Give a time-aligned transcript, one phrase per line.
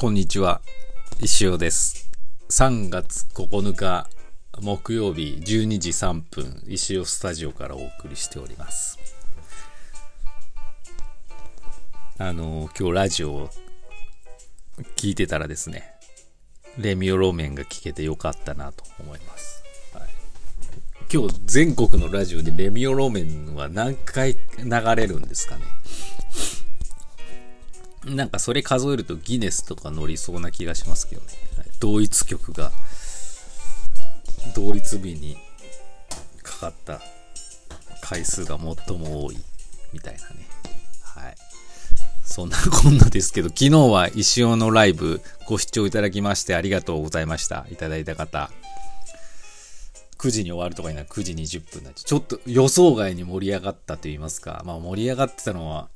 [0.00, 0.62] こんにちは、
[1.20, 2.10] 石尾です。
[2.48, 4.08] 3月9日
[4.58, 8.98] 木曜日12時3分、石尾スタジオからお送りしております。
[12.16, 13.50] あの、今日ラジオを
[14.96, 15.92] 聞いてたらですね、
[16.78, 19.62] レミオローメンが聞けてよかったなと思います。
[19.92, 20.08] はい、
[21.12, 25.64] 今日全国のラジオでレミオローメンは何回流れるんですかね？
[28.04, 31.28] なんかそれ数えるとギネスとか乗りそうな気がしますけどね。
[31.56, 32.72] はい同一曲が
[34.54, 35.38] 同一日に
[36.42, 37.00] かかった
[38.02, 39.38] 回数が最も多い
[39.92, 40.46] みたいなね。
[41.02, 41.34] はい。
[42.22, 47.66] そんなこんなですけど、昨日は石尾のライブご視聴いただきましてありがとうございました。
[47.70, 48.50] いただいた方。
[50.18, 55.88] 9時に終わるとかになる9時20分になって、ちょっと予想外に盛り上がったと言いますか、まあ盛り上がってたのは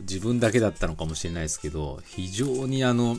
[0.00, 3.18] 自分だけだったのかもしれないですけど、非常にあの、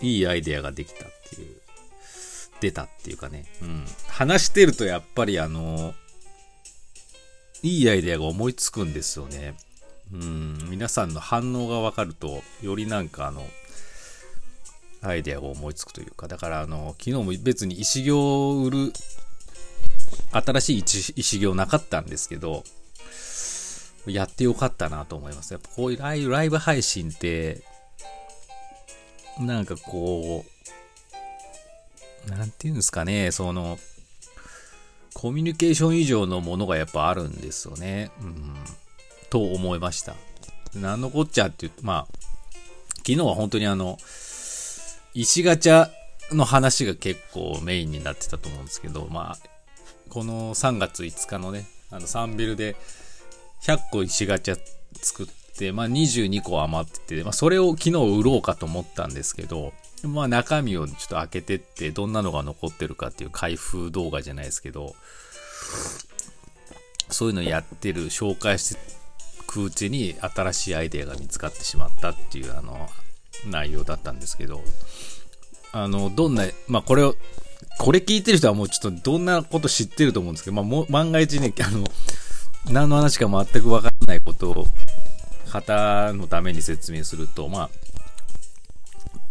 [0.00, 1.56] いいアイデアができたっていう、
[2.60, 3.84] 出たっていうかね、うん。
[4.08, 5.94] 話してるとやっぱりあの、
[7.62, 9.54] いいアイデアが思いつくんですよね。
[10.12, 13.46] うん、皆さんの反応がわかると、よりなんかあの、
[15.00, 18.92] アイデアが思いつくというか、だからあの、昨日も別に石行を売る、
[20.32, 22.64] 新しい石石行なかったんですけど、
[24.06, 25.52] やってよかったなと思います。
[25.52, 27.62] やっぱこういうライブライブ配信って、
[29.40, 30.44] なんかこ
[32.26, 33.78] う、なんていうんですかね、その、
[35.14, 38.10] コミュニケーション以上のものがやっぱあるんですよね。
[38.20, 38.54] うん。
[39.30, 40.16] と思いました。
[40.74, 42.18] なんのこっちゃって言うと、まあ、
[42.98, 43.98] 昨日は本当にあの、
[45.14, 45.90] 石ガチャ
[46.30, 49.38] の話が結構メインになってたと思うんですけど、まあ、
[50.08, 52.76] この3月5日のね、あの、サンビルで
[53.62, 54.58] 100個石ガチャ
[55.00, 59.72] 作って、まあ22個余ってて、まあそれを昨日売ろうかと思ったんですけど、
[60.04, 64.94] まあ中身をちょっと開けてって、どんなのが残ってるかっていう開封動画じゃないですけど、
[67.08, 68.80] そういうのやってる、紹介して
[69.46, 72.88] くうちに新しいアイデアが見つかってしまったっていうあの
[73.46, 74.62] 内容だったんですけど、
[75.72, 77.14] あの、どんな、まあこれを、
[77.78, 81.84] これ聞いてる人はもうちょっとどんなこと知ってると思うんですけど、まあも万が一ね、あの、
[82.70, 84.66] 何の話か全くわからないことを
[85.50, 87.68] 方のために説明すると、ま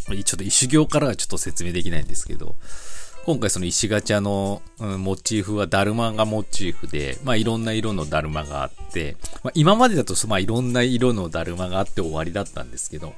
[0.08, 2.56] あ、ちょっと石行からはちょっと説明できないんですけど、
[3.26, 13.14] 今回その石ガチャの、うんモチーフはダルマがモチーフで、まあいろんな色のダルマがあって、まあ今までだとまあいろんな色のダルマがあって終わりだったんですけど、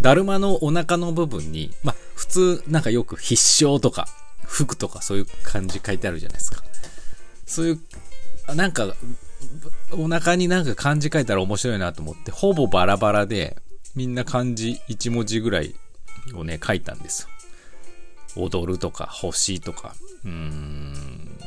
[0.00, 4.06] ダルマのお腹の部分に、まあ普通なんかよく必勝とか
[4.42, 6.62] 服とかそういう漢字書いてあるじゃないですか。
[7.46, 8.94] そういう、なんか
[9.92, 13.56] お腹になんか漢字書いたら面白いなと思って、ほぼバラバラで、
[13.94, 15.74] みんな漢字1文字ぐらい
[16.34, 17.28] をね、書いたんですよ。
[18.36, 19.94] 踊るとか、星とか、
[20.24, 21.38] うーん、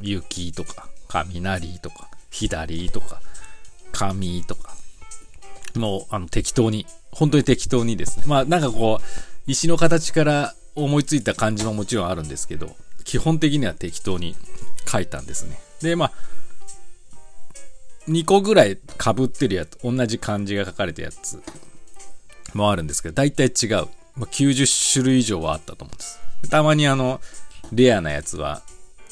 [0.00, 3.20] 雪とか、雷とか、左とか、
[3.92, 4.74] 神とか。
[5.76, 8.24] もう、あの、適当に、本当に適当にですね。
[8.26, 9.04] まあ、なんかこう、
[9.46, 14.36] 石の形から思いついた漢字ももちろんあるんですけど、基本的には適当に
[14.86, 15.58] 書いたんですね。
[15.82, 16.12] で、まあ、
[18.08, 21.42] 2個ぐらい被ってるやつ、同じ漢字が書かれたやつ
[22.54, 23.88] もあるんですけど、大体違う。
[24.14, 26.18] まあ、90種類以上はあったと思うんです。
[26.50, 27.20] たまにあの、
[27.72, 28.62] レアなやつは、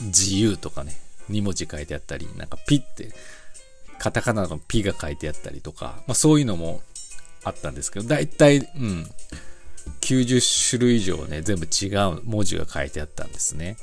[0.00, 0.94] 自由とかね、
[1.30, 3.12] 2文字書いてあったり、なんかピって、
[3.98, 6.82] カタカナのピが書いてあったりとか、まあそういうのも
[7.44, 9.10] あったんですけど、大体、うん、
[10.00, 13.76] 90種類以上ね、全部違う文字が書いてあったんですね。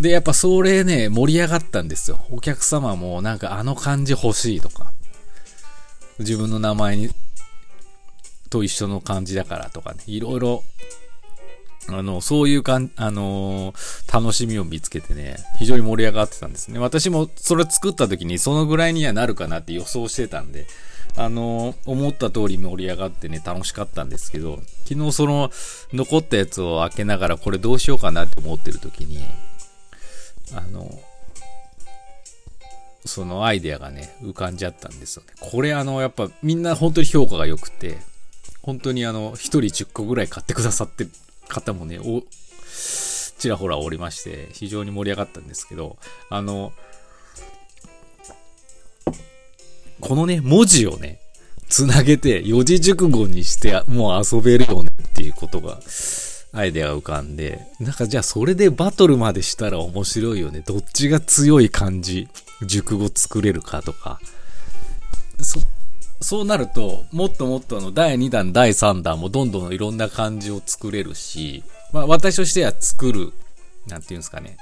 [0.00, 2.24] で、やっぱそれね、盛り上がったんですよ。
[2.30, 4.92] お客様もなんかあの漢字欲しいとか、
[6.18, 7.10] 自分の名前に、
[8.50, 10.64] と一緒の漢字だからとかね、いろいろ、
[11.88, 16.78] あの、そういうかん、あのー楽しみを見つけてね、非常に盛り上がってたんですね。
[16.78, 20.66] 私もそれ作った時にそのぐらいにはなるかなって予想してたんで、
[21.16, 25.50] あのー思った通り盛り上がってね、楽しかったんですけど、昨日その
[25.92, 29.22] 残ったやつを開けながらこれどうしようかなって思ってる時に、
[30.52, 30.90] あの、
[33.04, 35.32] そのアイデアがね、浮かんじゃったんですよね。
[35.40, 37.98] これあの、やっぱみんな本当に評価が良くて、
[38.62, 41.10] 本当にあの、一人10個ぐらい買ってくださってる
[41.48, 42.22] 方もね、お、
[43.44, 45.98] ちらほらおりまして、非常に盛り上がったんですけど、
[46.30, 46.72] あの、
[50.00, 51.20] このね、文字をね、
[51.68, 55.80] つなげて四字熟語にしてもう遊べるよねっていうことが、
[56.54, 60.60] アイデア浮かんで、なんかじゃあそれでバトルまでしたら面白いよね。
[60.60, 62.28] どっちが強い漢字、
[62.62, 64.20] 熟語作れるかとか。
[65.40, 65.60] そ、
[66.20, 73.32] そうなると、もっともっとあの、第2弾、第3弾もどんどんいろんな感じを作れるし、まあ、私としては作る、
[73.88, 74.56] なんていうんですかね。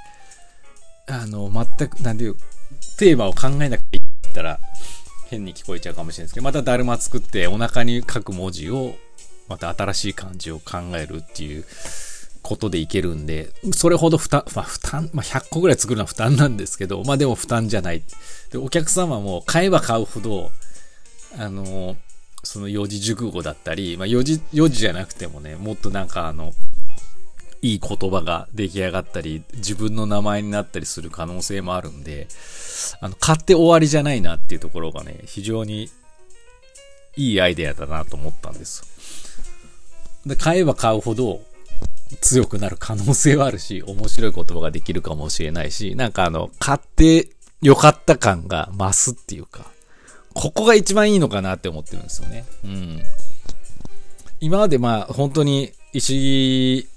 [1.07, 2.35] あの、全く、なんていう、
[2.97, 4.59] テーマを考えなきゃいけないったら、
[5.29, 8.95] 変に聞こえちゃうかもしれないですけど、まただるま作ってお腹に書く文字を、
[9.53, 11.63] また新しい漢字を考えるっていう
[12.41, 18.01] ことでいけるんで、それほど負担、まあ負担、まあ100個ぐらい作るのは負担なんですけど、まあでも負担じゃない。
[18.51, 20.51] で、お客様も買えば買うほど、
[21.37, 21.95] あの、
[22.43, 26.53] その四字熟語だったり、まあ四字、四字じゃなくてもね、もっとなんかあの、
[27.61, 32.27] いい言葉が出来上がったり、自分の名前になったりする可能性もあるんで、
[32.99, 35.91] あの、買って終わりじゃないなっていうところがね、非常に
[37.15, 38.83] いいアイデアだなと思ったんです。
[40.25, 41.41] で、買えば買うほど
[42.21, 47.29] 強くなる可能性はあるし、面白い言葉ができるかもしれないし、なんかあの、買って
[47.61, 49.65] よかった感が増すっていうか、
[50.33, 52.45] ここが一番いいのかなって思ってるんですよね。
[52.63, 53.01] うん。
[54.39, 56.87] 今までまあ本当に石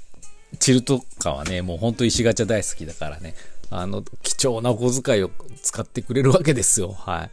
[0.58, 3.34] チルとかはね、もうほんと石ガチャ大好きだからね、
[3.70, 5.31] あの、貴重なお小遣いを
[5.62, 6.93] 使ってくれるわけですよ。
[6.93, 7.25] は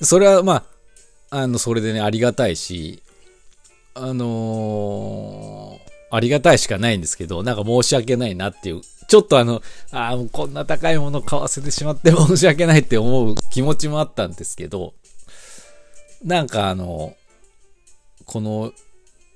[0.00, 0.04] い。
[0.04, 0.64] それはま
[1.30, 3.02] あ、あの、それでね、ありがたいし、
[3.94, 14.94] あのー、ありがたいしかないんですけど、なんか申し訳ないなっていう、ちょっとあの、ああ、こんな高いもの買わせてしまって申し訳ないって思う気持ちもあったんですけど、
[16.24, 17.14] なんかあの、
[18.24, 18.72] この、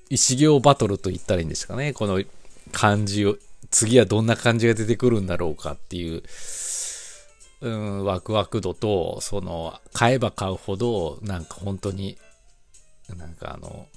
[0.09, 1.93] 石行バトルと言ったらいいんですかね。
[1.93, 2.23] この
[2.71, 3.37] 感じを、
[3.69, 6.23] 次はどんな感じが出てくるんだろうかっていう、
[7.61, 12.17] うん、ワクワク度と、その、買えば買うほど、なんか本当に、
[13.15, 13.87] なんかあの、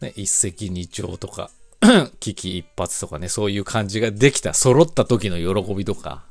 [0.00, 1.50] ね、一石二鳥とか、
[2.20, 6.24] 危機一髪とかね、そういう感じができた、揃った時の喜びとか、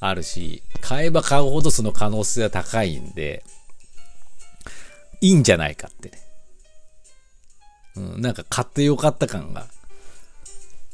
[0.00, 3.44] あるし、買えば買うほどその可能性は高いんで、
[5.20, 6.18] いいんじゃないかってね。
[7.96, 9.66] うん、なんか買ってよかった感が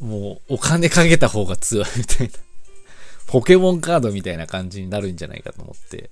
[0.01, 2.35] もうお金かけた方が強いみたいな。
[3.27, 6.11] ポケモンカードみたいな感じになるんじゃないかと思って。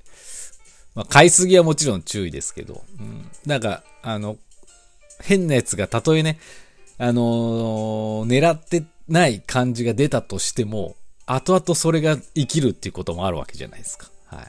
[0.94, 3.30] まあ、買いすぎはもちろん注意ですけど、うん。
[3.46, 4.38] なんか、あの、
[5.22, 6.38] 変なやつがたとえね、
[6.98, 10.96] あのー、狙ってない感じが出たとしても、
[11.26, 14.08] 後々それが生きるっていうこともあるわけじゃないですか。
[14.26, 14.42] は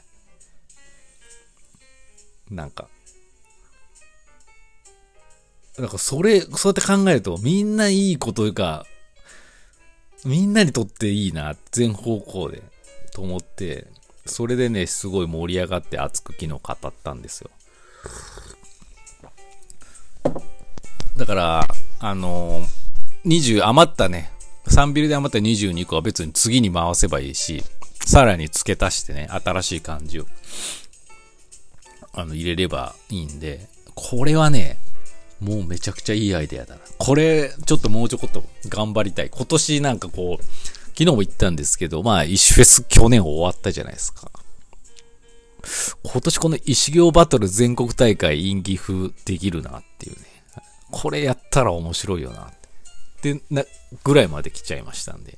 [2.50, 2.54] い。
[2.54, 2.88] なんか。
[5.78, 8.86] なんかそれ、そうやって考えると、みんないいことが
[10.24, 12.62] みんなにとっていいな、全方向で、
[13.12, 13.86] と思って、
[14.24, 17.50] それでね、すごい盛り上がって熱く昨日語ったんですよ。
[21.16, 21.68] だから、
[22.00, 22.66] あの、
[23.24, 24.30] 20余ったね、
[24.66, 27.62] 3ビルで余った22個は別に次に回せばいいし、
[28.04, 30.26] さらに付け足してね、新しい感じを、
[32.12, 34.78] あの、入れればいいんで、これはね、
[35.40, 36.80] もうめちゃくちゃいいアイデアだな。
[36.98, 39.30] これ、ちょっともうちょこっと頑張りたい。
[39.30, 40.44] 今年なんかこう、
[40.88, 44.30] 昨日も言ったんですけど、まあ、石フェス去年終わったじゃないですか。
[46.02, 50.33] 今年この石行バトル全国大会インギフできるなっていうね。
[51.04, 52.50] これやったら面白いよなっ
[53.20, 53.38] て。
[53.50, 53.62] な、
[54.04, 55.36] ぐらいまで来ちゃいましたんで。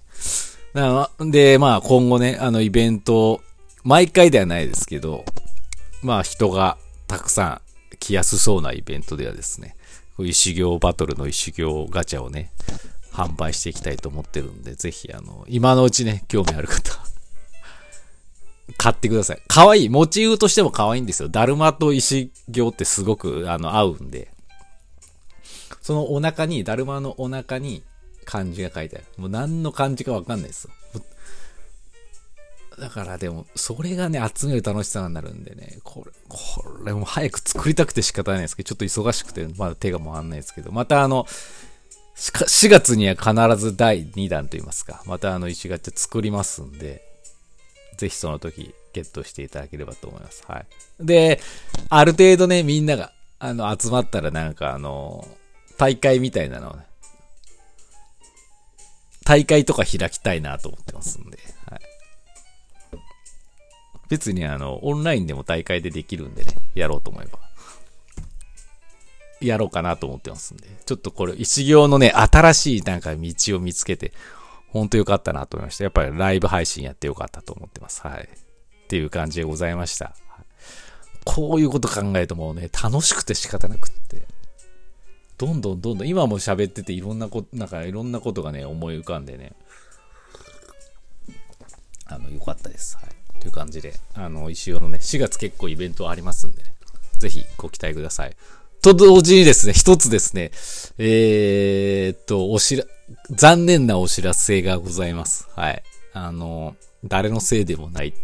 [0.75, 3.41] なで、まあ今後ね、あのイベント、
[3.83, 5.25] 毎回ではないですけど、
[6.05, 7.61] まあ人がたくさ
[7.93, 9.75] ん来やすそうなイベントではですね、
[10.21, 12.53] 石行バトルの石行ガチャをね、
[13.11, 16.93] 販売していきたいと思ってるんで、ぜひ、あの、今のうちね、興味ある方
[18.79, 19.43] 買ってください。
[19.49, 19.89] 可愛い。
[19.89, 21.29] モチーフとしても可愛いんですよ。
[21.29, 24.36] だるまと石行ってすごく、あの、合うんで。
[25.81, 27.83] そのお腹に、だるまのお腹に
[28.25, 29.07] 漢字が書いてある。
[29.17, 30.73] もう何の漢字かわかんないですよ。
[32.79, 36.39] だからでも、それがね、集める楽しさになるんでね、これ、こ
[36.85, 41.27] れも早く作りたくて仕方ないですけど、ちょっと忙しくて、まだ手が回んないですけど、またあの、
[42.17, 47.03] 4月には必ず第2弾と言いますか、またあの石ガチャ作りますんで、
[47.97, 50.45] ぜひその時ゲットしていただければと思います。
[50.47, 50.67] はい。
[51.01, 51.41] で、
[51.89, 55.27] ある程度ね、みんなが、あの、集まったらなんかあの、
[55.79, 56.87] 大会みたいなのをね、
[59.25, 61.81] 大会とか開きたいなと思ってますんで、はい。
[64.09, 67.39] 別にあの、オンラインでも大会でできるんでね、やろうと思えば。
[69.41, 70.69] やろうかなと思ってますんで。
[70.87, 74.13] ちょっとこれ、石行のね、新しいなんか道を見つけて、
[74.69, 75.85] ほんとよかったなと思いました。
[75.85, 78.01] やっぱりライブ配信やってよかったと思ってます。
[78.03, 78.29] はい。
[78.87, 80.15] っていう感じでございました。
[81.25, 84.23] こういうこと考えるともうね、楽しくて仕方なくって。
[85.39, 89.53] どんどんどんどん、今も喋ってていろんなこと、なんかいろんなことがね、思い浮かんでね。
[92.07, 92.97] あの、よかったです。
[92.97, 93.41] はい。
[93.41, 96.75] という感じで、あの、石尾のね、4月結構イベントありますんでね、
[97.19, 98.37] ぜひご期待ください。
[98.83, 100.53] と同時にですね、一つですね、
[100.99, 102.85] えー、っと、おしら、
[103.31, 105.49] 残念なお知らせがございます。
[105.55, 105.83] はい。
[106.13, 108.15] あの、誰のせいでもない。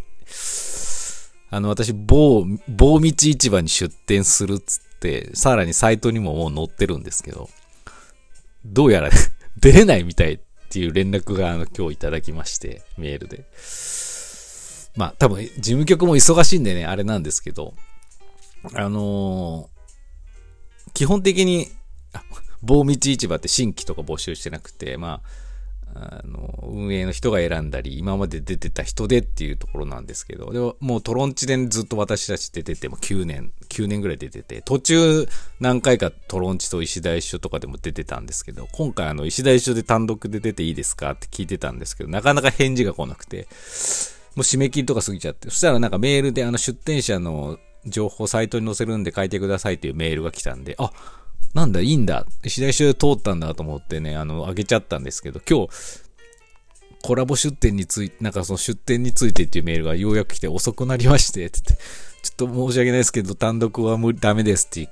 [1.51, 4.92] あの、私、某、某道市場に出店するっつって、
[5.35, 7.49] さらにサイトにももう載ってるんですけど、
[8.65, 9.11] どうやら
[9.59, 10.39] 出れないみたいっ
[10.71, 13.45] ていう連絡があの今日いただきまして、メールで。
[14.97, 17.75] まあ、多分、事務局も忙しいんでね、あれなんですけど、
[18.75, 21.69] あのー、基本的に、
[22.63, 25.29] 某道市場って新規とか募集してなくて、まあ、
[25.95, 35.29] あの、運営の人が選んだり、今まで出てた人でっていうところなんですけど、でももうトロンチでずっと私たち出てても9年、9年ぐらい出てて、途中
[35.61, 43.49] 何回かトロンチと石田一緒とかでも出てたんですけど、今回あの、石田一緒で単独で出ていいですかって聞いてたんですけど、なかなか返事が来なくて、
[44.35, 50.93] もう締め切りとか過ぎちゃって、そしたらなんかメールであの出店者の情報サイトに載せるんで書いてくださいっていうメールが来たんで、あ、
[51.55, 52.27] なんだ、いいんだ。
[52.45, 55.69] 石田一で通ったんだと思ってね、あの、あげちゃったんですけど、今日、
[57.03, 61.75] コラボ出店について、なんかその出店についてっていうメールがようやく来て遅くなりまして、つって、
[62.23, 64.89] ちょっと申し訳ないですけど、単独は無理、ダメですって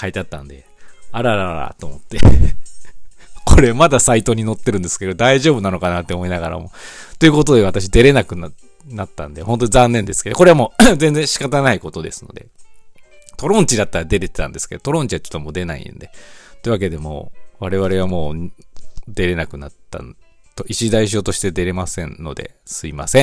[0.00, 0.66] 書いてあったんで、
[1.12, 2.18] あらららと思って
[3.44, 6.72] これまだサイトに載ってるんですけど、大丈夫なのかなって思いながらも。
[7.18, 8.48] ということで私出れなくな
[9.04, 12.46] ったんで、本当に残念ですけど、これはもう 全然仕方ないことですので。
[13.42, 16.12] トロンチだったら出れてたんですけど、トロンチはちょっともう出ないんで。
[16.62, 18.52] というわけでもう、我々はもう
[19.08, 19.98] 出れなくなった
[20.54, 23.20] と、石代将として出れませんので、すいません。